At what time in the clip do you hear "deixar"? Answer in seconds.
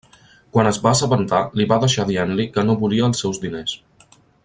1.85-2.07